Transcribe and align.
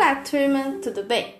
Olá, 0.00 0.14
turma, 0.14 0.78
tudo 0.80 1.02
bem? 1.02 1.34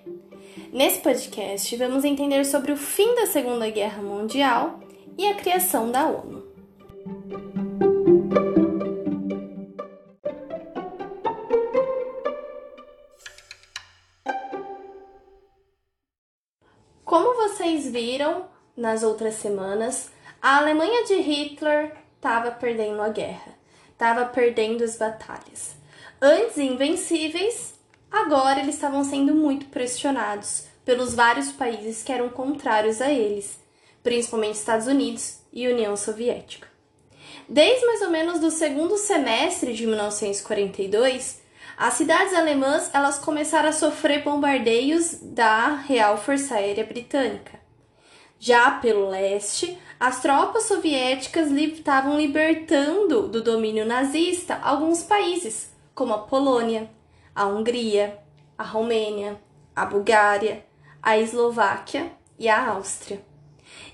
Nesse 0.72 0.98
podcast, 0.98 1.76
vamos 1.76 2.04
entender 2.04 2.44
sobre 2.44 2.72
o 2.72 2.76
fim 2.76 3.14
da 3.14 3.24
Segunda 3.24 3.70
Guerra 3.70 4.02
Mundial 4.02 4.80
e 5.16 5.28
a 5.28 5.34
criação 5.36 5.92
da 5.92 6.06
ONU. 6.06 6.44
Como 17.04 17.34
vocês 17.36 17.88
viram 17.88 18.48
nas 18.76 19.04
outras 19.04 19.34
semanas, 19.34 20.10
a 20.42 20.56
Alemanha 20.56 21.04
de 21.04 21.14
Hitler 21.20 21.92
estava 22.16 22.50
perdendo 22.50 23.00
a 23.02 23.08
guerra, 23.08 23.54
estava 23.92 24.24
perdendo 24.24 24.82
as 24.82 24.98
batalhas. 24.98 25.76
Antes 26.20 26.58
invencíveis, 26.58 27.77
agora 28.10 28.60
eles 28.60 28.74
estavam 28.74 29.04
sendo 29.04 29.34
muito 29.34 29.66
pressionados 29.66 30.64
pelos 30.84 31.14
vários 31.14 31.52
países 31.52 32.02
que 32.02 32.12
eram 32.12 32.28
contrários 32.28 33.00
a 33.00 33.10
eles, 33.10 33.60
principalmente 34.02 34.54
Estados 34.54 34.86
Unidos 34.86 35.40
e 35.52 35.68
União 35.68 35.96
Soviética. 35.96 36.66
Desde 37.48 37.86
mais 37.86 38.02
ou 38.02 38.10
menos 38.10 38.40
do 38.40 38.50
segundo 38.50 38.96
semestre 38.96 39.72
de 39.72 39.86
1942, 39.86 41.42
as 41.76 41.94
cidades 41.94 42.34
alemãs 42.34 42.90
elas 42.92 43.18
começaram 43.18 43.68
a 43.68 43.72
sofrer 43.72 44.22
bombardeios 44.22 45.18
da 45.22 45.76
Real 45.76 46.16
Força 46.18 46.56
Aérea 46.56 46.84
Britânica. 46.84 47.58
Já 48.40 48.70
pelo 48.72 49.08
leste, 49.08 49.78
as 49.98 50.20
tropas 50.20 50.64
soviéticas 50.64 51.50
estavam 51.50 52.16
libertando 52.16 53.28
do 53.28 53.42
domínio 53.42 53.84
nazista 53.84 54.58
alguns 54.62 55.02
países, 55.02 55.70
como 55.94 56.14
a 56.14 56.18
Polônia, 56.18 56.88
a 57.38 57.46
Hungria, 57.46 58.18
a 58.58 58.64
Romênia, 58.64 59.40
a 59.74 59.86
Bulgária, 59.86 60.66
a 61.00 61.16
Eslováquia 61.16 62.10
e 62.36 62.48
a 62.48 62.70
Áustria. 62.70 63.24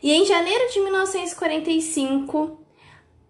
E 0.02 0.10
em 0.12 0.24
janeiro 0.24 0.72
de 0.72 0.80
1945, 0.80 2.64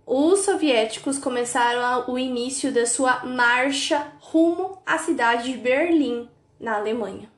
os 0.06 0.44
soviéticos 0.44 1.18
começaram 1.18 2.08
o 2.08 2.16
início 2.16 2.70
da 2.70 2.86
sua 2.86 3.24
marcha 3.24 4.12
rumo 4.20 4.80
à 4.86 4.98
cidade 4.98 5.50
de 5.50 5.58
Berlim, 5.58 6.30
na 6.60 6.76
Alemanha. 6.76 7.28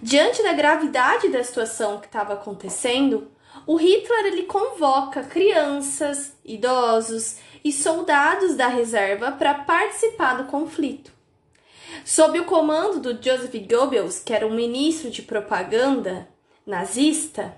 Diante 0.00 0.42
da 0.42 0.54
gravidade 0.54 1.28
da 1.28 1.44
situação 1.44 2.00
que 2.00 2.06
estava 2.06 2.32
acontecendo, 2.32 3.30
o 3.66 3.76
Hitler 3.76 4.24
ele 4.24 4.44
convoca 4.44 5.24
crianças, 5.24 6.38
idosos 6.42 7.36
e 7.62 7.70
soldados 7.70 8.54
da 8.54 8.66
reserva 8.66 9.32
para 9.32 9.52
participar 9.52 10.38
do 10.38 10.44
conflito. 10.44 11.15
Sob 12.06 12.38
o 12.38 12.44
comando 12.44 13.00
do 13.00 13.20
Joseph 13.20 13.52
Goebbels, 13.68 14.20
que 14.20 14.32
era 14.32 14.46
um 14.46 14.54
ministro 14.54 15.10
de 15.10 15.22
propaganda 15.22 16.28
nazista, 16.64 17.52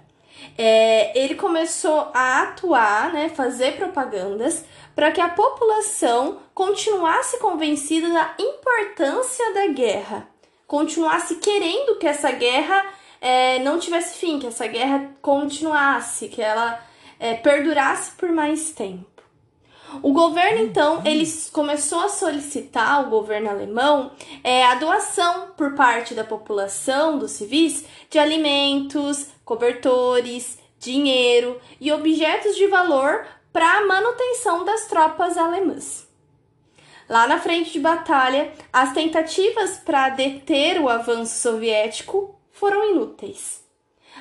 é, 0.56 1.12
ele 1.18 1.34
começou 1.34 2.08
a 2.14 2.44
atuar, 2.44 3.12
né, 3.12 3.28
fazer 3.28 3.76
propagandas 3.76 4.64
para 4.94 5.12
que 5.12 5.20
a 5.20 5.28
população 5.28 6.38
continuasse 6.54 7.38
convencida 7.40 8.08
da 8.08 8.34
importância 8.38 9.52
da 9.52 9.66
guerra, 9.66 10.26
continuasse 10.66 11.34
querendo 11.34 11.98
que 11.98 12.06
essa 12.06 12.32
guerra 12.32 12.86
é, 13.20 13.58
não 13.58 13.78
tivesse 13.78 14.16
fim, 14.16 14.38
que 14.38 14.46
essa 14.46 14.66
guerra 14.66 15.10
continuasse, 15.20 16.26
que 16.26 16.40
ela 16.40 16.82
é, 17.20 17.34
perdurasse 17.34 18.12
por 18.12 18.32
mais 18.32 18.70
tempo. 18.70 19.17
O 20.02 20.12
governo, 20.12 20.60
então, 20.60 21.02
ele 21.04 21.24
começou 21.52 22.00
a 22.00 22.08
solicitar 22.08 23.06
o 23.06 23.10
governo 23.10 23.48
alemão 23.48 24.12
é, 24.44 24.64
a 24.64 24.74
doação 24.74 25.48
por 25.56 25.74
parte 25.74 26.14
da 26.14 26.24
população, 26.24 27.18
dos 27.18 27.32
civis, 27.32 27.84
de 28.10 28.18
alimentos, 28.18 29.28
cobertores, 29.44 30.58
dinheiro 30.78 31.60
e 31.80 31.90
objetos 31.90 32.56
de 32.56 32.66
valor 32.66 33.26
para 33.52 33.78
a 33.78 33.86
manutenção 33.86 34.64
das 34.64 34.86
tropas 34.86 35.36
alemãs. 35.36 36.06
Lá 37.08 37.26
na 37.26 37.40
frente 37.40 37.72
de 37.72 37.80
batalha, 37.80 38.52
as 38.70 38.92
tentativas 38.92 39.78
para 39.78 40.10
deter 40.10 40.78
o 40.80 40.88
avanço 40.88 41.40
soviético 41.40 42.38
foram 42.52 42.90
inúteis. 42.90 43.64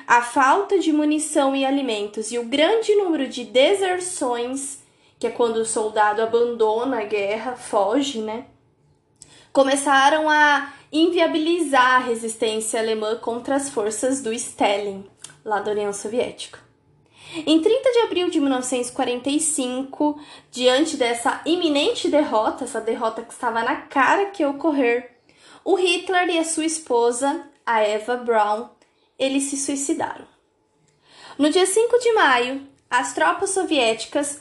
A 0.06 0.22
falta 0.22 0.78
de 0.78 0.90
munição 0.92 1.54
e 1.54 1.66
alimentos 1.66 2.32
e 2.32 2.38
o 2.38 2.44
grande 2.44 2.94
número 2.94 3.28
de 3.28 3.44
deserções, 3.44 4.82
que 5.18 5.26
é 5.26 5.30
quando 5.30 5.56
o 5.56 5.66
soldado 5.66 6.22
abandona 6.22 7.00
a 7.00 7.04
guerra, 7.04 7.56
foge, 7.56 8.20
né? 8.20 8.46
Começaram 9.52 10.28
a 10.28 10.72
inviabilizar 10.92 11.96
a 11.96 11.98
resistência 11.98 12.80
alemã 12.80 13.16
contra 13.16 13.56
as 13.56 13.68
forças 13.68 14.22
do 14.22 14.32
Stalin 14.32 15.04
lá 15.44 15.60
da 15.60 15.72
União 15.72 15.92
Soviética. 15.92 16.60
Em 17.46 17.60
30 17.60 17.92
de 17.92 17.98
abril 18.00 18.30
de 18.30 18.40
1945, 18.40 20.18
diante 20.50 20.96
dessa 20.96 21.42
iminente 21.44 22.08
derrota, 22.08 22.64
essa 22.64 22.80
derrota 22.80 23.22
que 23.22 23.32
estava 23.32 23.62
na 23.62 23.76
cara 23.76 24.26
que 24.26 24.42
ia 24.42 24.48
ocorrer, 24.48 25.18
o 25.62 25.74
Hitler 25.74 26.30
e 26.30 26.38
a 26.38 26.44
sua 26.44 26.64
esposa, 26.64 27.46
a 27.66 27.82
Eva 27.82 28.16
Braun, 28.16 28.68
eles 29.18 29.44
se 29.44 29.58
suicidaram. 29.58 30.26
No 31.36 31.50
dia 31.50 31.66
5 31.66 31.98
de 31.98 32.12
maio, 32.12 32.66
as 32.90 33.12
tropas 33.12 33.50
soviéticas 33.50 34.40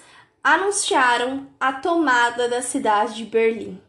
anunciaram 0.54 1.46
a 1.60 1.74
tomada 1.74 2.48
da 2.48 2.62
cidade 2.62 3.16
de 3.16 3.26
Berlim, 3.26 3.82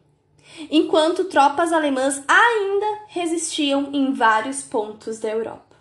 enquanto 0.69 1.25
tropas 1.25 1.71
alemãs 1.71 2.21
ainda 2.27 3.03
resistiam 3.07 3.89
em 3.93 4.11
vários 4.13 4.61
pontos 4.61 5.19
da 5.19 5.29
Europa. 5.29 5.77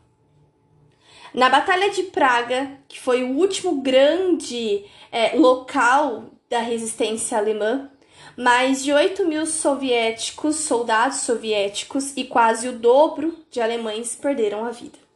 Na 1.35 1.49
Batalha 1.49 1.91
de 1.91 2.05
Praga, 2.05 2.79
que 2.87 3.01
foi 3.01 3.25
o 3.25 3.37
último 3.37 3.81
grande 3.83 4.85
é, 5.11 5.37
local 5.37 6.31
da 6.49 6.61
resistência 6.61 7.37
alemã, 7.37 7.91
mais 8.37 8.85
de 8.85 8.93
8 8.93 9.27
mil 9.27 9.47
soviéticos, 9.47 10.57
soldados 10.57 11.19
soviéticos 11.19 12.17
e 12.17 12.23
quase 12.23 12.69
o 12.69 12.79
dobro 12.79 13.37
de 13.51 13.61
alemães 13.61 14.15
perderam 14.15 14.65
a 14.65 14.71
vida. 14.71 15.08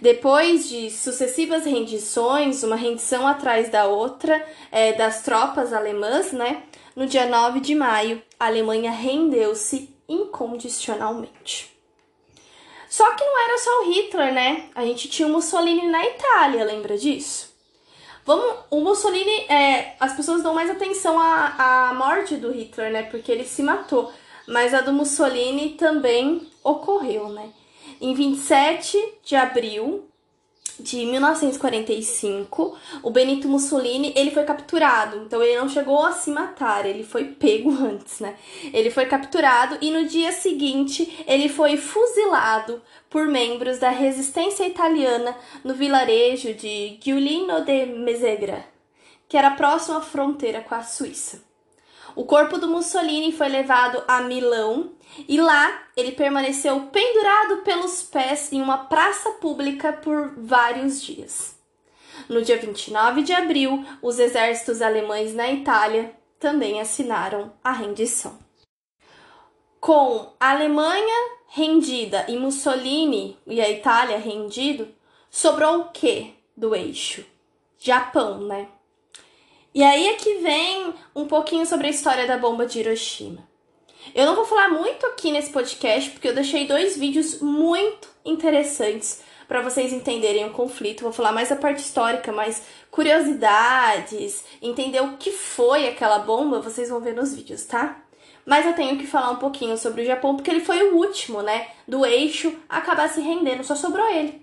Depois 0.00 0.68
de 0.68 0.90
sucessivas 0.90 1.64
rendições, 1.64 2.62
uma 2.62 2.76
rendição 2.76 3.26
atrás 3.26 3.70
da 3.70 3.86
outra 3.86 4.44
é, 4.70 4.92
das 4.92 5.22
tropas 5.22 5.72
alemãs, 5.72 6.32
né? 6.32 6.62
No 6.94 7.06
dia 7.06 7.26
9 7.26 7.60
de 7.60 7.74
maio, 7.74 8.22
a 8.38 8.46
Alemanha 8.46 8.90
rendeu-se 8.90 9.94
incondicionalmente. 10.08 11.76
Só 12.88 13.14
que 13.14 13.24
não 13.24 13.44
era 13.44 13.58
só 13.58 13.80
o 13.80 13.92
Hitler, 13.92 14.32
né? 14.32 14.70
A 14.74 14.84
gente 14.84 15.08
tinha 15.08 15.28
o 15.28 15.30
Mussolini 15.30 15.88
na 15.88 16.04
Itália, 16.04 16.64
lembra 16.64 16.96
disso? 16.96 17.54
Vamos, 18.24 18.56
o 18.70 18.80
Mussolini, 18.80 19.46
é, 19.48 19.94
as 20.00 20.14
pessoas 20.14 20.42
dão 20.42 20.54
mais 20.54 20.70
atenção 20.70 21.18
à, 21.18 21.90
à 21.90 21.94
morte 21.94 22.36
do 22.36 22.50
Hitler, 22.50 22.90
né? 22.90 23.02
Porque 23.04 23.30
ele 23.30 23.44
se 23.44 23.62
matou. 23.62 24.12
Mas 24.48 24.72
a 24.72 24.80
do 24.80 24.92
Mussolini 24.92 25.70
também 25.70 26.50
ocorreu, 26.62 27.28
né? 27.28 27.50
Em 28.00 28.14
27 28.14 28.98
de 29.24 29.34
abril 29.36 30.04
de 30.78 31.06
1945, 31.06 32.76
o 33.02 33.10
Benito 33.10 33.48
Mussolini, 33.48 34.12
ele 34.14 34.30
foi 34.30 34.44
capturado. 34.44 35.16
Então 35.24 35.42
ele 35.42 35.58
não 35.58 35.68
chegou 35.68 36.04
a 36.04 36.12
se 36.12 36.30
matar, 36.30 36.84
ele 36.84 37.02
foi 37.02 37.24
pego 37.24 37.70
antes, 37.82 38.20
né? 38.20 38.36
Ele 38.72 38.90
foi 38.90 39.06
capturado 39.06 39.78
e 39.80 39.90
no 39.90 40.06
dia 40.06 40.32
seguinte 40.32 41.24
ele 41.26 41.48
foi 41.48 41.76
fuzilado 41.76 42.82
por 43.08 43.26
membros 43.26 43.78
da 43.78 43.90
resistência 43.90 44.66
italiana 44.66 45.36
no 45.64 45.74
vilarejo 45.74 46.52
de 46.54 46.98
Giulino 47.02 47.64
de 47.64 47.86
Mesegra, 47.86 48.64
que 49.28 49.36
era 49.36 49.52
próximo 49.52 49.96
à 49.96 50.00
fronteira 50.02 50.60
com 50.60 50.74
a 50.74 50.82
Suíça. 50.82 51.45
O 52.16 52.24
corpo 52.24 52.56
do 52.56 52.66
Mussolini 52.66 53.30
foi 53.30 53.46
levado 53.46 54.02
a 54.08 54.22
Milão 54.22 54.92
e 55.28 55.38
lá 55.38 55.82
ele 55.94 56.12
permaneceu 56.12 56.86
pendurado 56.86 57.58
pelos 57.58 58.02
pés 58.02 58.50
em 58.50 58.62
uma 58.62 58.78
praça 58.86 59.32
pública 59.32 59.92
por 59.92 60.32
vários 60.38 61.02
dias. 61.02 61.54
No 62.26 62.40
dia 62.40 62.56
29 62.56 63.22
de 63.22 63.34
abril, 63.34 63.84
os 64.00 64.18
exércitos 64.18 64.80
alemães 64.80 65.34
na 65.34 65.52
Itália 65.52 66.16
também 66.40 66.80
assinaram 66.80 67.52
a 67.62 67.70
rendição. 67.70 68.38
Com 69.78 70.32
a 70.40 70.52
Alemanha 70.52 71.36
rendida 71.48 72.24
e 72.28 72.38
Mussolini 72.38 73.38
e 73.46 73.60
a 73.60 73.70
Itália 73.70 74.16
rendido, 74.16 74.88
sobrou 75.30 75.80
o 75.80 75.88
que 75.90 76.34
do 76.56 76.74
eixo? 76.74 77.26
Japão, 77.78 78.40
né? 78.40 78.68
E 79.76 79.84
aí 79.84 80.08
é 80.08 80.14
que 80.14 80.36
vem 80.36 80.94
um 81.14 81.26
pouquinho 81.26 81.66
sobre 81.66 81.88
a 81.88 81.90
história 81.90 82.26
da 82.26 82.38
bomba 82.38 82.64
de 82.64 82.80
Hiroshima. 82.80 83.46
Eu 84.14 84.24
não 84.24 84.34
vou 84.34 84.46
falar 84.46 84.70
muito 84.70 85.04
aqui 85.04 85.30
nesse 85.30 85.50
podcast 85.50 86.12
porque 86.12 86.28
eu 86.28 86.34
deixei 86.34 86.66
dois 86.66 86.96
vídeos 86.96 87.42
muito 87.42 88.08
interessantes 88.24 89.20
para 89.46 89.60
vocês 89.60 89.92
entenderem 89.92 90.46
o 90.46 90.52
conflito. 90.54 91.02
Vou 91.02 91.12
falar 91.12 91.30
mais 91.30 91.52
a 91.52 91.56
parte 91.56 91.80
histórica, 91.80 92.32
mais 92.32 92.62
curiosidades, 92.90 94.46
entender 94.62 95.02
o 95.02 95.18
que 95.18 95.30
foi 95.30 95.86
aquela 95.86 96.20
bomba, 96.20 96.62
vocês 96.62 96.88
vão 96.88 97.02
ver 97.02 97.14
nos 97.14 97.34
vídeos, 97.34 97.66
tá? 97.66 98.00
mas 98.46 98.64
eu 98.64 98.72
tenho 98.72 98.96
que 98.96 99.06
falar 99.06 99.30
um 99.30 99.36
pouquinho 99.36 99.76
sobre 99.76 100.00
o 100.00 100.06
Japão 100.06 100.36
porque 100.36 100.50
ele 100.50 100.64
foi 100.64 100.88
o 100.88 100.96
último, 100.96 101.42
né, 101.42 101.68
do 101.86 102.06
eixo 102.06 102.56
a 102.66 102.78
acabar 102.78 103.10
se 103.10 103.20
rendendo, 103.20 103.62
só 103.62 103.76
sobrou 103.76 104.08
ele. 104.08 104.40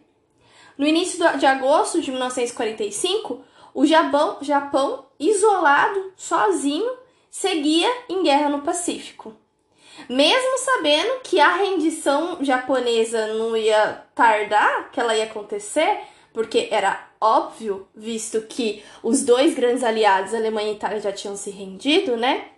No 0.77 0.85
início 0.85 1.17
de 1.39 1.45
agosto 1.47 2.01
de 2.01 2.11
1945, 2.11 3.43
o 3.73 3.85
Japão, 3.85 4.37
Japão 4.41 5.05
isolado, 5.19 6.13
sozinho, 6.15 6.91
seguia 7.29 7.89
em 8.09 8.23
guerra 8.23 8.49
no 8.49 8.61
Pacífico. 8.61 9.33
Mesmo 10.09 10.57
sabendo 10.57 11.21
que 11.23 11.39
a 11.39 11.55
rendição 11.55 12.37
japonesa 12.41 13.27
não 13.33 13.55
ia 13.55 14.03
tardar, 14.15 14.91
que 14.91 14.99
ela 14.99 15.15
ia 15.15 15.25
acontecer, 15.25 15.99
porque 16.33 16.67
era 16.71 17.07
óbvio, 17.21 17.87
visto 17.95 18.41
que 18.41 18.83
os 19.01 19.23
dois 19.23 19.53
grandes 19.53 19.83
aliados, 19.83 20.33
Alemanha 20.33 20.71
e 20.71 20.75
Itália, 20.75 20.99
já 20.99 21.11
tinham 21.11 21.35
se 21.35 21.51
rendido, 21.51 22.17
né? 22.17 22.49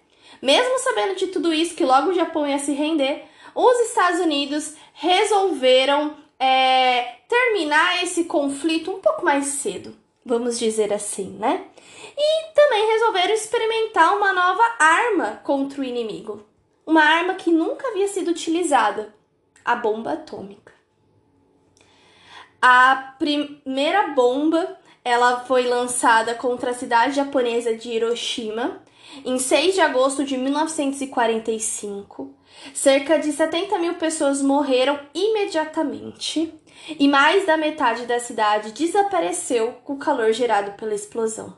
Mesmo 0.42 0.80
sabendo 0.80 1.16
de 1.16 1.28
tudo 1.28 1.54
isso, 1.54 1.76
que 1.76 1.86
logo 1.86 2.10
o 2.10 2.14
Japão 2.14 2.48
ia 2.48 2.58
se 2.58 2.74
render, 2.74 3.26
os 3.54 3.80
Estados 3.82 4.20
Unidos 4.20 4.76
resolveram 4.94 6.16
é, 6.40 7.16
terminar 7.28 8.04
esse 8.04 8.26
conflito 8.26 8.92
um 8.92 9.00
pouco 9.00 9.24
mais 9.24 9.46
cedo, 9.46 9.96
vamos 10.26 10.58
dizer 10.58 10.92
assim, 10.92 11.38
né? 11.38 11.66
E 12.18 12.54
também 12.54 12.92
resolveram 12.94 13.34
experimentar 13.34 14.18
uma 14.18 14.34
nova 14.34 14.64
arma 14.80 15.40
contra 15.44 15.82
o 15.82 15.84
inimigo. 15.84 16.44
Uma 16.86 17.04
arma 17.04 17.36
que 17.36 17.52
nunca 17.52 17.88
havia 17.90 18.08
sido 18.08 18.32
utilizada: 18.32 19.14
a 19.64 19.76
bomba 19.76 20.14
atômica. 20.14 20.74
A 22.62 23.16
primeira 23.20 24.08
bomba 24.08 24.78
ela 25.04 25.42
foi 25.42 25.68
lançada 25.68 26.34
contra 26.34 26.72
a 26.72 26.74
cidade 26.74 27.16
japonesa 27.16 27.76
de 27.76 27.92
Hiroshima 27.92 28.82
em 29.24 29.38
6 29.38 29.76
de 29.76 29.82
agosto 29.82 30.24
de 30.24 30.36
1945. 30.36 32.34
Cerca 32.74 33.20
de 33.20 33.32
70 33.32 33.78
mil 33.78 33.94
pessoas 33.96 34.42
morreram 34.42 35.00
imediatamente 35.14 36.52
e 37.00 37.08
mais 37.08 37.46
da 37.46 37.58
metade 37.58 38.06
da 38.06 38.20
cidade 38.20 38.72
desapareceu 38.72 39.74
com 39.84 39.94
o 39.94 39.98
calor 39.98 40.32
gerado 40.34 40.74
pela 40.74 40.94
explosão. 40.94 41.56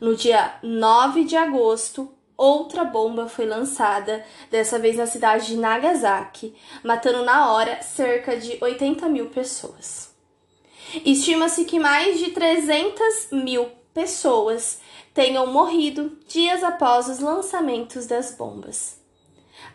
No 0.00 0.16
dia 0.16 0.54
9 0.62 1.24
de 1.24 1.36
agosto, 1.36 2.10
outra 2.36 2.84
bomba 2.84 3.28
foi 3.28 3.44
lançada, 3.44 4.24
dessa 4.50 4.78
vez 4.78 4.96
na 4.96 5.06
cidade 5.06 5.46
de 5.46 5.56
Nagasaki, 5.56 6.54
matando 6.82 7.22
na 7.22 7.52
hora 7.52 7.82
cerca 7.82 8.36
de 8.36 8.56
80 8.60 9.08
mil 9.08 9.28
pessoas. 9.28 10.14
Estima-se 11.04 11.64
que 11.64 11.78
mais 11.78 12.18
de 12.18 12.30
300 12.30 13.28
mil 13.32 13.68
pessoas 13.92 14.80
tenham 15.12 15.46
morrido 15.46 16.18
dias 16.26 16.62
após 16.62 17.08
os 17.08 17.18
lançamentos 17.18 18.06
das 18.06 18.34
bombas. 18.34 18.99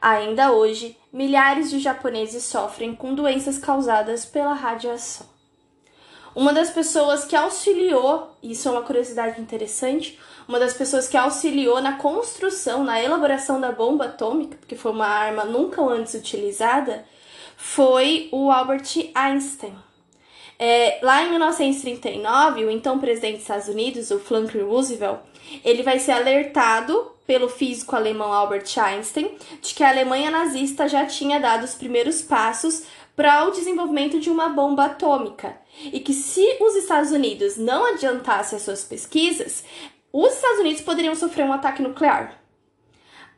Ainda 0.01 0.51
hoje, 0.51 0.97
milhares 1.11 1.69
de 1.69 1.79
japoneses 1.79 2.43
sofrem 2.43 2.95
com 2.95 3.13
doenças 3.15 3.57
causadas 3.57 4.25
pela 4.25 4.53
radiação. 4.53 5.27
Uma 6.35 6.51
das 6.51 6.69
pessoas 6.69 7.23
que 7.23 7.35
auxiliou, 7.35 8.35
isso 8.43 8.67
é 8.67 8.71
uma 8.71 8.81
curiosidade 8.81 9.39
interessante, 9.39 10.19
uma 10.47 10.59
das 10.59 10.73
pessoas 10.73 11.07
que 11.07 11.15
auxiliou 11.15 11.81
na 11.81 11.93
construção, 11.93 12.83
na 12.83 13.01
elaboração 13.01 13.59
da 13.59 13.71
bomba 13.71 14.05
atômica, 14.05 14.57
porque 14.57 14.75
foi 14.75 14.91
uma 14.91 15.07
arma 15.07 15.45
nunca 15.45 15.81
antes 15.81 16.13
utilizada, 16.13 17.05
foi 17.55 18.27
o 18.33 18.51
Albert 18.51 19.11
Einstein. 19.15 19.73
É, 20.59 20.99
lá 21.01 21.23
em 21.23 21.29
1939, 21.29 22.65
o 22.65 22.69
então 22.69 22.99
presidente 22.99 23.35
dos 23.35 23.41
Estados 23.43 23.67
Unidos, 23.69 24.11
o 24.11 24.19
Franklin 24.19 24.63
Roosevelt, 24.63 25.19
ele 25.63 25.83
vai 25.83 25.99
ser 25.99 26.11
alertado 26.11 27.14
pelo 27.25 27.49
físico 27.49 27.95
alemão 27.95 28.31
Albert 28.31 28.65
Einstein 28.77 29.37
de 29.61 29.73
que 29.73 29.83
a 29.83 29.89
Alemanha 29.89 30.29
nazista 30.29 30.87
já 30.87 31.05
tinha 31.05 31.39
dado 31.39 31.63
os 31.63 31.73
primeiros 31.73 32.21
passos 32.21 32.83
para 33.15 33.45
o 33.45 33.51
desenvolvimento 33.51 34.19
de 34.19 34.29
uma 34.29 34.49
bomba 34.49 34.85
atômica 34.85 35.57
e 35.83 35.99
que 35.99 36.13
se 36.13 36.45
os 36.59 36.75
Estados 36.75 37.11
Unidos 37.11 37.57
não 37.57 37.85
adiantassem 37.85 38.57
as 38.57 38.63
suas 38.63 38.83
pesquisas, 38.83 39.63
os 40.11 40.33
Estados 40.33 40.59
Unidos 40.59 40.81
poderiam 40.81 41.15
sofrer 41.15 41.45
um 41.45 41.53
ataque 41.53 41.81
nuclear. 41.81 42.41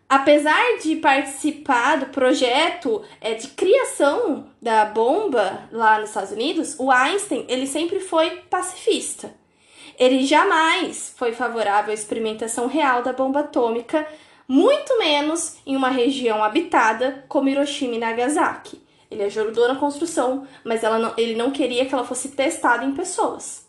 Apesar 0.10 0.78
de 0.82 0.96
participar 0.96 1.98
do 1.98 2.06
projeto 2.08 3.04
é, 3.20 3.34
de 3.34 3.50
criação 3.50 4.50
da 4.62 4.86
bomba 4.86 5.68
lá 5.72 6.00
nos 6.00 6.10
Estados 6.10 6.32
Unidos, 6.32 6.76
o 6.80 6.90
Einstein 6.90 7.46
ele 7.50 7.68
sempre 7.68 8.00
foi 8.00 8.30
pacifista. 8.50 9.34
Ele 9.98 10.24
jamais 10.26 11.14
foi 11.18 11.32
favorável 11.32 11.92
à 11.92 11.94
experimentação 11.94 12.68
real 12.68 13.02
da 13.02 13.12
bomba 13.12 13.40
atômica, 13.40 14.08
muito 14.48 14.98
menos 15.00 15.58
em 15.66 15.76
uma 15.76 15.90
região 15.90 16.44
habitada 16.44 17.26
como 17.28 17.50
Hiroshima 17.50 17.96
e 17.96 18.00
Nagasaki. 18.00 18.82
Ele 19.10 19.24
ajudou 19.24 19.68
na 19.68 19.76
construção, 19.76 20.46
mas 20.64 20.84
não, 20.84 21.14
ele 21.18 21.36
não 21.36 21.52
queria 21.52 21.86
que 21.86 21.94
ela 21.94 22.06
fosse 22.06 22.30
testada 22.30 22.86
em 22.86 22.94
pessoas. 22.94 23.66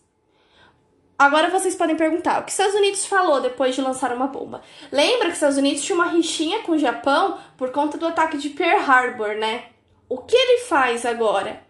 Agora 1.19 1.51
vocês 1.51 1.75
podem 1.75 1.97
perguntar, 1.97 2.41
o 2.41 2.45
que 2.45 2.51
os 2.51 2.59
Estados 2.59 2.77
Unidos 2.77 3.07
falou 3.07 3.41
depois 3.41 3.75
de 3.75 3.81
lançar 3.81 4.15
uma 4.15 4.29
bomba? 4.29 4.61
Lembra 4.93 5.27
que 5.27 5.31
os 5.31 5.35
Estados 5.35 5.59
Unidos 5.59 5.83
tinha 5.83 5.97
uma 5.97 6.07
rixinha 6.07 6.61
com 6.61 6.73
o 6.73 6.79
Japão 6.79 7.39
por 7.57 7.73
conta 7.73 7.99
do 7.99 8.07
ataque 8.07 8.39
de 8.39 8.51
Pearl 8.51 8.89
Harbor, 8.89 9.35
né? 9.35 9.65
O 10.09 10.19
que 10.19 10.37
ele 10.37 10.61
faz 10.61 11.05
agora? 11.05 11.61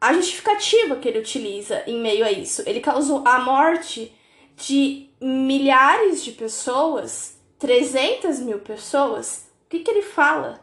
A 0.00 0.12
justificativa 0.12 0.96
que 0.96 1.08
ele 1.08 1.18
utiliza 1.18 1.82
em 1.86 2.00
meio 2.00 2.24
a 2.24 2.30
isso, 2.30 2.62
ele 2.66 2.80
causou 2.80 3.22
a 3.26 3.40
morte 3.40 4.12
de 4.56 5.08
milhares 5.20 6.22
de 6.22 6.32
pessoas, 6.32 7.36
300 7.58 8.40
mil 8.40 8.58
pessoas. 8.60 9.48
O 9.66 9.70
que, 9.70 9.80
que 9.80 9.90
ele 9.90 10.02
fala? 10.02 10.60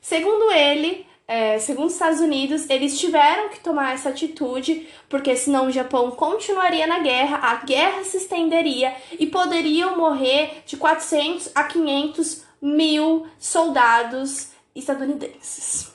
Segundo 0.00 0.50
ele, 0.50 1.06
é, 1.26 1.58
segundo 1.58 1.86
os 1.86 1.94
Estados 1.94 2.20
Unidos, 2.20 2.68
eles 2.68 2.98
tiveram 2.98 3.48
que 3.48 3.60
tomar 3.60 3.94
essa 3.94 4.10
atitude, 4.10 4.86
porque 5.08 5.34
senão 5.36 5.66
o 5.66 5.72
Japão 5.72 6.10
continuaria 6.10 6.86
na 6.86 6.98
guerra, 6.98 7.38
a 7.38 7.56
guerra 7.64 8.04
se 8.04 8.18
estenderia 8.18 8.94
e 9.18 9.26
poderiam 9.26 9.96
morrer 9.96 10.62
de 10.66 10.76
400 10.76 11.50
a 11.54 11.64
500 11.64 12.44
mil 12.60 13.26
soldados 13.38 14.50
estadunidenses. 14.74 15.92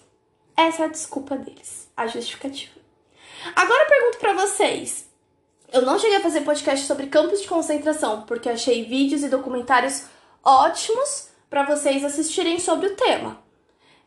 Essa 0.55 0.83
é 0.83 0.85
a 0.85 0.89
desculpa 0.89 1.37
deles, 1.37 1.88
a 1.99 2.07
justificativa. 2.07 2.79
Agora 3.55 3.83
eu 3.83 3.87
pergunto 3.87 4.17
para 4.17 4.33
vocês. 4.33 5.07
Eu 5.71 5.83
não 5.83 5.99
cheguei 5.99 6.17
a 6.17 6.21
fazer 6.21 6.41
podcast 6.41 6.85
sobre 6.85 7.07
campos 7.07 7.41
de 7.41 7.47
concentração, 7.47 8.23
porque 8.23 8.49
achei 8.49 8.85
vídeos 8.85 9.23
e 9.23 9.29
documentários 9.29 10.05
ótimos 10.43 11.29
para 11.49 11.63
vocês 11.63 12.03
assistirem 12.03 12.59
sobre 12.59 12.87
o 12.87 12.95
tema. 12.95 13.39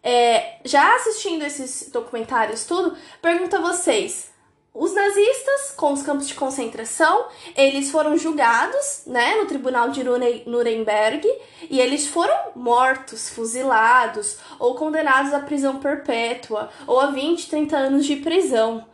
É, 0.03 0.59
já 0.65 0.97
assistindo 0.97 1.45
esses 1.45 1.89
documentários 1.91 2.65
tudo, 2.65 2.97
pergunto 3.21 3.55
a 3.57 3.61
vocês: 3.61 4.32
os 4.75 4.95
nazistas 4.95 5.75
com 5.77 5.93
os 5.93 6.03
campos 6.03 6.27
de 6.27 6.35
concentração, 6.35 7.27
eles 7.55 7.91
foram 7.91 8.17
julgados, 8.17 9.03
né, 9.07 9.37
no 9.37 9.47
tribunal 9.47 9.91
de 9.91 10.03
Nuremberg, 10.03 11.29
e 11.69 11.79
eles 11.79 12.07
foram 12.07 12.35
mortos, 12.57 13.29
fuzilados 13.29 14.39
ou 14.59 14.75
condenados 14.75 15.35
à 15.35 15.41
prisão 15.41 15.79
perpétua 15.79 16.71
ou 16.87 16.99
a 16.99 17.07
20, 17.07 17.51
30 17.51 17.77
anos 17.77 18.07
de 18.07 18.17
prisão. 18.17 18.87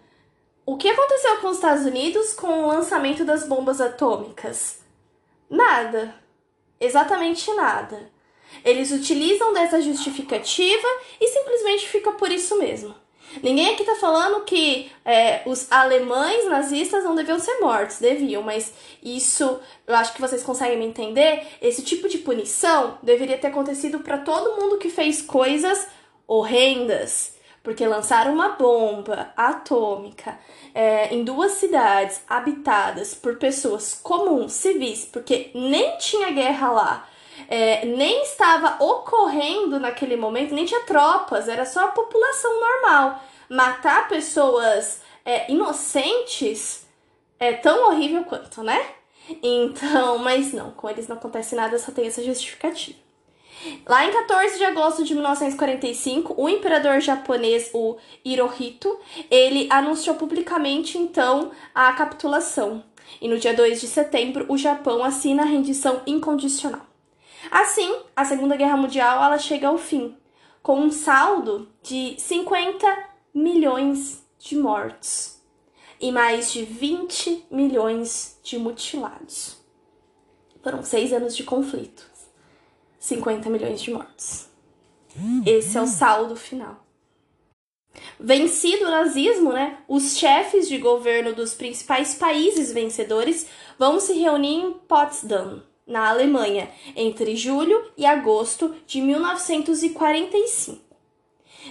O 0.67 0.77
que 0.77 0.89
aconteceu 0.89 1.39
com 1.39 1.49
os 1.49 1.57
Estados 1.57 1.87
Unidos 1.87 2.35
com 2.35 2.65
o 2.65 2.67
lançamento 2.67 3.25
das 3.25 3.47
bombas 3.47 3.81
atômicas? 3.81 4.81
Nada. 5.49 6.15
Exatamente 6.81 7.53
nada. 7.55 8.11
Eles 8.65 8.91
utilizam 8.91 9.53
dessa 9.53 9.81
justificativa 9.81 10.89
e 11.21 11.29
simplesmente 11.29 11.89
fica 11.89 12.13
por 12.13 12.31
isso 12.31 12.59
mesmo. 12.59 12.95
Ninguém 13.43 13.75
aqui 13.75 13.85
tá 13.85 13.95
falando 13.97 14.45
que 14.45 14.91
é, 15.05 15.43
os 15.47 15.71
alemães 15.71 16.49
nazistas 16.49 17.05
não 17.05 17.15
deviam 17.15 17.39
ser 17.39 17.61
mortos, 17.61 17.99
deviam, 17.99 18.43
mas 18.43 18.73
isso 19.03 19.61
eu 19.87 19.95
acho 19.95 20.13
que 20.15 20.21
vocês 20.21 20.43
conseguem 20.43 20.79
me 20.79 20.87
entender. 20.87 21.47
Esse 21.61 21.83
tipo 21.83 22.09
de 22.09 22.19
punição 22.19 22.99
deveria 23.03 23.39
ter 23.39 23.49
acontecido 23.49 24.01
para 24.01 24.19
todo 24.19 24.61
mundo 24.61 24.79
que 24.79 24.91
fez 24.91 25.23
coisas 25.23 25.87
horrendas, 26.27 27.37
porque 27.63 27.87
lançaram 27.87 28.33
uma 28.33 28.51
bomba 28.51 29.33
atômica 29.37 30.39
é, 30.75 31.15
em 31.15 31.23
duas 31.23 31.53
cidades 31.53 32.21
habitadas 32.29 33.15
por 33.15 33.37
pessoas 33.37 33.95
comuns, 33.95 34.53
civis, 34.53 35.05
porque 35.05 35.51
nem 35.55 35.97
tinha 35.99 36.31
guerra 36.31 36.71
lá 36.71 37.09
é, 37.49 37.87
nem 37.87 38.23
estava 38.23 38.83
ocorrendo 38.85 39.81
naquele 39.81 40.17
momento, 40.17 40.55
nem 40.55 40.67
tinha 40.67 40.85
tropas, 40.85 41.49
era 41.49 41.65
só 41.65 41.87
a 41.87 41.89
população 41.89 42.61
normal. 42.61 43.25
Matar 43.49 44.07
pessoas 44.07 45.01
é, 45.25 45.51
inocentes 45.51 46.87
é 47.41 47.53
tão 47.55 47.89
horrível 47.89 48.25
quanto, 48.25 48.63
né? 48.63 48.87
Então, 49.43 50.19
mas 50.21 50.53
não, 50.53 50.73
com 50.73 50.91
eles 50.91 51.09
não 51.09 51.17
acontece 51.17 51.55
nada, 51.55 51.79
só 51.79 51.91
tem 51.91 52.07
essa 52.07 52.23
justificativa. 52.23 52.99
Lá 53.87 54.05
em 54.07 54.13
14 54.13 54.57
de 54.57 54.65
agosto 54.65 55.03
de 55.03 55.15
1945, 55.15 56.35
o 56.37 56.49
imperador 56.49 57.01
japonês, 57.01 57.71
o 57.75 57.97
Hirohito, 58.25 58.97
ele 59.31 59.67
anunciou 59.71 60.15
publicamente 60.15 60.97
então 60.97 61.51
a 61.75 61.93
capitulação. 61.93 62.85
E 63.21 63.27
no 63.27 63.39
dia 63.39 63.55
2 63.55 63.81
de 63.81 63.89
setembro, 63.89 64.47
o 64.49 64.57
Japão 64.57 65.03
assina 65.03 65.43
a 65.43 65.47
rendição 65.47 66.03
incondicional. 66.07 66.88
Assim, 67.51 68.03
a 68.15 68.25
Segunda 68.25 68.57
Guerra 68.57 68.77
Mundial 68.77 69.23
ela 69.23 69.39
chega 69.39 69.69
ao 69.69 69.79
fim, 69.79 70.17
com 70.63 70.81
um 70.81 70.91
saldo 70.91 71.69
de 71.83 72.15
50 72.19 73.09
milhões 73.35 74.25
de 74.39 74.57
mortos 74.57 75.41
e 76.01 76.13
mais 76.13 76.53
de 76.53 76.65
20 76.65 77.47
milhões 77.51 78.39
de 78.43 78.59
mutilados. 78.59 79.57
Foram 80.63 80.83
seis 80.83 81.13
anos 81.13 81.37
de 81.37 81.45
conflito, 81.45 82.09
50 82.99 83.49
milhões 83.49 83.81
de 83.81 83.91
mortos. 83.91 84.49
Esse 85.47 85.79
é 85.79 85.83
o 85.83 85.87
saldo 85.87 86.37
final. 86.37 86.85
Vencido 88.21 88.85
o 88.85 88.91
nazismo, 88.91 89.53
né, 89.53 89.79
os 89.89 90.17
chefes 90.17 90.69
de 90.69 90.79
governo 90.79 91.35
dos 91.35 91.55
principais 91.55 92.15
países 92.15 92.73
vencedores 92.73 93.49
vão 93.79 93.99
se 93.99 94.13
reunir 94.13 94.55
em 94.55 94.73
Potsdam, 94.73 95.63
na 95.89 96.11
Alemanha, 96.11 96.71
entre 96.95 97.35
julho 97.35 97.83
e 97.97 98.07
agosto 98.07 98.77
de 98.87 99.01
1945. 99.01 100.79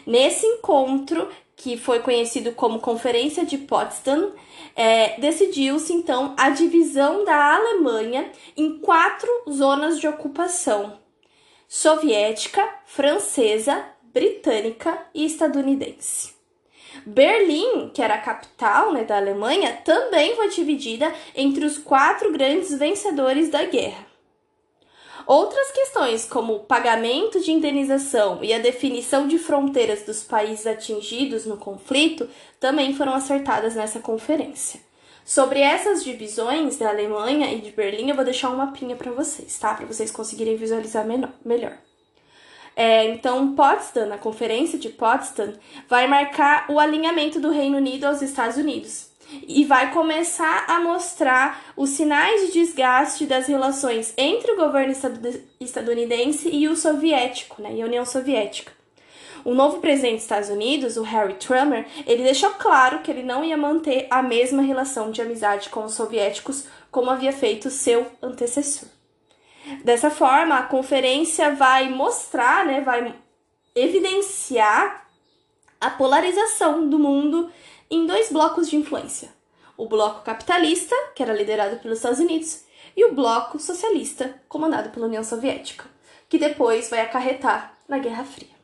Nesse 0.06 0.46
encontro, 0.46 1.30
que 1.56 1.78
foi 1.78 2.00
conhecido 2.00 2.52
como 2.52 2.80
Conferência 2.80 3.46
de 3.46 3.58
Potsdam, 3.58 4.32
é, 4.76 5.20
decidiu-se 5.20 5.94
então 5.94 6.34
a 6.38 6.50
divisão 6.50 7.24
da 7.24 7.56
Alemanha 7.56 8.32
em 8.56 8.80
quatro 8.80 9.30
zonas 9.50 10.00
de 10.00 10.08
ocupação: 10.08 11.00
soviética, 11.68 12.68
francesa, 12.86 13.86
britânica 14.04 15.06
e 15.14 15.26
estadunidense. 15.26 16.37
Berlim, 17.06 17.90
que 17.94 18.02
era 18.02 18.16
a 18.16 18.22
capital 18.22 18.92
né, 18.92 19.04
da 19.04 19.18
Alemanha, 19.18 19.74
também 19.84 20.36
foi 20.36 20.50
dividida 20.50 21.14
entre 21.36 21.66
os 21.66 21.78
quatro 21.78 22.32
grandes 22.32 22.78
vencedores 22.78 23.50
da 23.50 23.64
guerra. 23.66 24.06
Outras 25.28 25.72
questões, 25.72 26.24
como 26.24 26.56
o 26.56 26.60
pagamento 26.62 27.42
de 27.42 27.52
indenização 27.52 28.42
e 28.42 28.54
a 28.54 28.60
definição 28.60 29.28
de 29.28 29.38
fronteiras 29.38 30.04
dos 30.04 30.24
países 30.24 30.66
atingidos 30.66 31.46
no 31.46 31.58
conflito, 31.58 32.30
também 32.62 32.96
foram 32.96 33.14
acertadas 33.14 33.76
nessa 33.76 34.00
conferência. 34.00 34.80
Sobre 35.26 35.60
essas 35.60 36.02
divisões 36.02 36.78
da 36.78 36.88
Alemanha 36.88 37.52
e 37.52 37.60
de 37.60 37.72
Berlim, 37.72 38.10
eu 38.10 38.16
vou 38.16 38.24
deixar 38.24 38.50
um 38.50 38.56
mapinha 38.56 38.96
para 38.96 39.12
vocês, 39.12 39.60
tá? 39.60 39.74
Para 39.74 39.86
vocês 39.86 40.10
conseguirem 40.10 40.56
visualizar 40.56 41.06
melhor. 41.44 41.78
É, 42.80 43.06
então, 43.06 43.56
Potsdam, 43.56 44.14
a 44.14 44.20
conferência 44.20 44.78
de 44.78 44.90
Potsdam, 44.90 45.54
vai 45.90 46.06
marcar 46.06 46.68
o 46.70 46.80
alinhamento 46.80 47.40
do 47.40 47.50
Reino 47.50 47.78
Unido 47.78 48.06
aos 48.06 48.22
Estados 48.22 48.56
Unidos 48.56 49.10
e 49.48 49.66
vai 49.66 49.92
começar 49.92 50.64
a 50.68 50.80
mostrar 50.80 51.74
os 51.76 51.90
sinais 51.90 52.46
de 52.46 52.54
desgaste 52.54 53.26
das 53.26 53.48
relações 53.48 54.14
entre 54.16 54.52
o 54.52 54.56
governo 54.56 54.94
estadunidense 55.60 56.50
e 56.50 56.70
o 56.70 56.76
soviético, 56.76 57.64
né, 57.64 57.74
e 57.74 57.82
a 57.82 57.86
União 57.86 58.06
Soviética. 58.06 58.72
O 59.44 59.56
novo 59.56 59.80
presidente 59.80 60.18
dos 60.18 60.24
Estados 60.24 60.50
Unidos, 60.50 60.98
o 60.98 61.02
Harry 61.02 61.34
Truman, 61.34 61.84
ele 62.06 62.22
deixou 62.22 62.52
claro 62.52 63.00
que 63.00 63.10
ele 63.10 63.24
não 63.24 63.44
ia 63.44 63.58
manter 63.58 64.06
a 64.12 64.22
mesma 64.22 64.62
relação 64.62 65.10
de 65.10 65.20
amizade 65.20 65.70
com 65.70 65.84
os 65.84 65.96
soviéticos 65.96 66.66
como 66.92 67.10
havia 67.10 67.34
feito 67.34 67.72
seu 67.72 68.06
antecessor. 68.22 68.97
Dessa 69.84 70.10
forma, 70.10 70.58
a 70.58 70.64
conferência 70.64 71.54
vai 71.54 71.90
mostrar, 71.90 72.66
né, 72.66 72.82
vai 72.82 73.14
evidenciar 73.76 75.08
a 75.80 75.90
polarização 75.90 76.90
do 76.90 76.98
mundo 76.98 77.52
em 77.90 78.06
dois 78.06 78.32
blocos 78.32 78.70
de 78.70 78.76
influência: 78.76 79.30
o 79.76 79.88
bloco 79.88 80.24
capitalista, 80.24 80.96
que 81.16 81.22
era 81.22 81.34
liderado 81.34 81.78
pelos 81.78 81.98
Estados 81.98 82.20
Unidos, 82.20 82.64
e 82.96 83.06
o 83.06 83.14
bloco 83.14 83.60
socialista, 83.60 84.42
comandado 84.50 84.90
pela 84.90 85.06
União 85.06 85.24
Soviética, 85.24 85.86
que 86.28 86.38
depois 86.38 86.90
vai 86.90 87.02
acarretar 87.02 87.78
na 87.88 88.00
Guerra 88.00 88.24
Fria. 88.24 88.58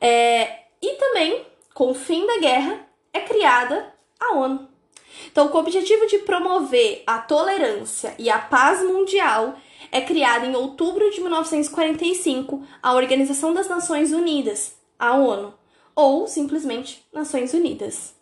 É, 0.00 0.64
e 0.82 0.94
também, 0.94 1.46
com 1.72 1.90
o 1.90 1.94
fim 1.94 2.26
da 2.26 2.38
guerra, 2.38 2.86
é 3.12 3.20
criada 3.20 3.94
a 4.20 4.34
ONU. 4.34 4.68
Então, 5.26 5.48
com 5.48 5.56
o 5.56 5.60
objetivo 5.60 6.06
de 6.06 6.18
promover 6.18 7.02
a 7.06 7.18
tolerância 7.18 8.14
e 8.18 8.28
a 8.28 8.38
paz 8.38 8.82
mundial, 8.82 9.56
é 9.90 10.00
criada 10.00 10.46
em 10.46 10.54
outubro 10.54 11.10
de 11.10 11.20
1945 11.20 12.62
a 12.82 12.94
Organização 12.94 13.52
das 13.52 13.68
Nações 13.68 14.12
Unidas, 14.12 14.76
a 14.98 15.14
ONU, 15.14 15.54
ou 15.94 16.26
simplesmente 16.26 17.04
Nações 17.12 17.54
Unidas. 17.54 18.14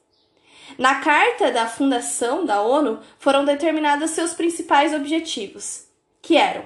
Na 0.79 0.97
carta 0.97 1.53
da 1.53 1.67
fundação 1.67 2.45
da 2.45 2.63
ONU 2.63 3.01
foram 3.19 3.45
determinados 3.45 4.11
seus 4.11 4.33
principais 4.33 4.95
objetivos, 4.95 5.87
que 6.23 6.37
eram 6.37 6.65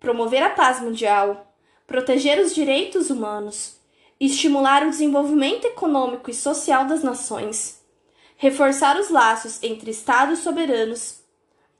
promover 0.00 0.42
a 0.42 0.50
paz 0.50 0.80
mundial, 0.80 1.54
proteger 1.86 2.38
os 2.38 2.54
direitos 2.54 3.10
humanos, 3.10 3.78
estimular 4.18 4.86
o 4.86 4.90
desenvolvimento 4.90 5.66
econômico 5.66 6.30
e 6.30 6.34
social 6.34 6.86
das 6.86 7.02
nações, 7.02 7.82
reforçar 8.36 8.98
os 8.98 9.10
laços 9.10 9.62
entre 9.62 9.90
estados 9.90 10.40
soberanos 10.40 11.20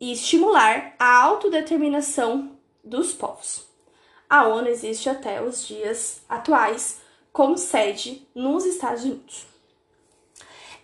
e 0.00 0.12
estimular 0.12 0.94
a 0.98 1.22
autodeterminação 1.22 2.53
dos 2.84 3.12
povos. 3.12 3.66
A 4.28 4.46
ONU 4.46 4.68
existe 4.68 5.08
até 5.08 5.42
os 5.42 5.66
dias 5.66 6.22
atuais, 6.28 7.00
com 7.32 7.56
sede 7.56 8.26
nos 8.34 8.64
Estados 8.64 9.04
Unidos. 9.04 9.46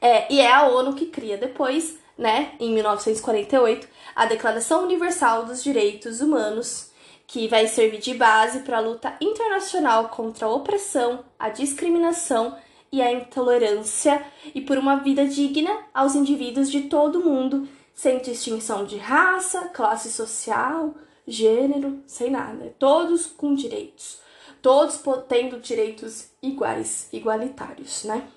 É, 0.00 0.32
e 0.32 0.40
é 0.40 0.52
a 0.52 0.66
ONU 0.66 0.94
que 0.94 1.06
cria 1.06 1.36
depois, 1.36 1.98
né, 2.16 2.54
em 2.58 2.72
1948, 2.72 3.86
a 4.14 4.26
Declaração 4.26 4.84
Universal 4.84 5.44
dos 5.44 5.62
Direitos 5.62 6.20
Humanos, 6.20 6.90
que 7.26 7.46
vai 7.46 7.68
servir 7.68 7.98
de 7.98 8.14
base 8.14 8.60
para 8.60 8.78
a 8.78 8.80
luta 8.80 9.14
internacional 9.20 10.08
contra 10.08 10.46
a 10.46 10.50
opressão, 10.50 11.24
a 11.38 11.48
discriminação 11.48 12.56
e 12.90 13.00
a 13.00 13.12
intolerância 13.12 14.24
e 14.54 14.60
por 14.60 14.76
uma 14.76 14.96
vida 14.96 15.24
digna 15.26 15.70
aos 15.94 16.14
indivíduos 16.14 16.70
de 16.70 16.82
todo 16.82 17.20
o 17.20 17.24
mundo, 17.24 17.68
sem 17.94 18.18
distinção 18.18 18.84
de 18.84 18.96
raça, 18.96 19.68
classe 19.68 20.10
social, 20.10 20.94
gênero, 21.30 22.02
sem 22.06 22.30
nada. 22.30 22.74
Todos 22.78 23.26
com 23.26 23.54
direitos 23.54 24.20
todos 24.62 25.00
tendo 25.28 25.58
direitos 25.58 26.28
iguais, 26.42 27.08
igualitários, 27.12 28.04
né? 28.04 28.28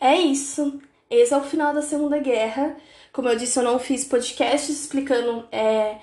É 0.00 0.16
isso. 0.16 0.80
Esse 1.10 1.34
é 1.34 1.36
o 1.36 1.42
final 1.42 1.72
da 1.72 1.82
Segunda 1.82 2.18
Guerra. 2.18 2.76
Como 3.12 3.28
eu 3.28 3.36
disse, 3.36 3.58
eu 3.58 3.64
não 3.64 3.78
fiz 3.78 4.04
podcasts 4.04 4.68
explicando 4.68 5.46
é, 5.50 5.96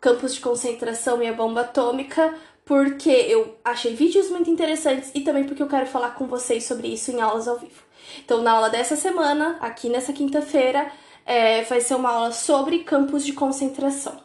campos 0.00 0.34
de 0.34 0.40
concentração 0.40 1.22
e 1.22 1.28
a 1.28 1.32
bomba 1.32 1.60
atômica, 1.60 2.34
porque 2.64 3.10
eu 3.10 3.56
achei 3.64 3.94
vídeos 3.94 4.30
muito 4.30 4.50
interessantes 4.50 5.12
e 5.14 5.20
também 5.20 5.44
porque 5.44 5.62
eu 5.62 5.68
quero 5.68 5.86
falar 5.86 6.10
com 6.10 6.26
vocês 6.26 6.64
sobre 6.64 6.88
isso 6.88 7.12
em 7.12 7.20
aulas 7.20 7.46
ao 7.46 7.58
vivo. 7.58 7.84
Então, 8.24 8.42
na 8.42 8.52
aula 8.52 8.70
dessa 8.70 8.96
semana, 8.96 9.58
aqui 9.60 9.88
nessa 9.88 10.12
quinta-feira, 10.12 10.90
é, 11.24 11.62
vai 11.62 11.80
ser 11.80 11.94
uma 11.94 12.10
aula 12.10 12.32
sobre 12.32 12.80
campos 12.80 13.24
de 13.24 13.32
concentração, 13.32 14.20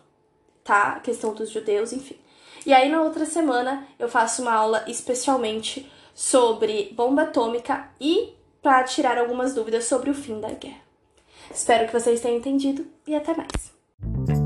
tá? 0.63 0.93
A 0.93 0.99
questão 0.99 1.33
dos 1.33 1.49
judeus, 1.49 1.91
enfim. 1.93 2.17
E 2.65 2.73
aí 2.73 2.89
na 2.89 3.01
outra 3.01 3.25
semana 3.25 3.87
eu 3.97 4.07
faço 4.07 4.41
uma 4.41 4.53
aula 4.53 4.83
especialmente 4.87 5.91
sobre 6.13 6.91
bomba 6.93 7.23
atômica 7.23 7.89
e 7.99 8.33
para 8.61 8.83
tirar 8.83 9.17
algumas 9.17 9.55
dúvidas 9.55 9.85
sobre 9.85 10.09
o 10.09 10.13
fim 10.13 10.39
da 10.39 10.49
guerra. 10.49 10.81
Espero 11.53 11.87
que 11.87 11.93
vocês 11.93 12.21
tenham 12.21 12.37
entendido 12.37 12.85
e 13.07 13.15
até 13.15 13.35
mais. 13.35 14.40